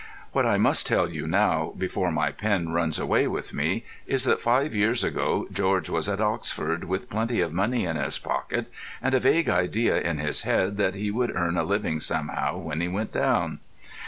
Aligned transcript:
What 0.31 0.47
I 0.47 0.57
must 0.57 0.87
tell 0.87 1.07
you 1.07 1.27
now, 1.27 1.75
before 1.77 2.09
my 2.11 2.31
pen 2.31 2.69
runs 2.69 2.97
away 2.97 3.27
with 3.27 3.53
me, 3.53 3.85
is 4.07 4.23
that 4.23 4.41
five 4.41 4.73
years 4.73 5.03
ago 5.03 5.47
George 5.51 5.89
was 5.91 6.09
at 6.09 6.19
Oxford 6.19 6.85
with 6.85 7.07
plenty 7.07 7.39
of 7.39 7.53
money 7.53 7.85
in 7.85 7.97
his 7.97 8.17
pocket, 8.17 8.65
and 8.99 9.13
a 9.13 9.19
vague 9.19 9.47
idea 9.47 10.01
in 10.01 10.17
his 10.17 10.41
head 10.41 10.77
that 10.77 10.95
he 10.95 11.11
would 11.11 11.35
earn 11.35 11.55
a 11.55 11.61
living 11.63 11.99
somehow 11.99 12.57
when 12.57 12.81
he 12.81 12.87
went 12.87 13.11
down. 13.11 13.59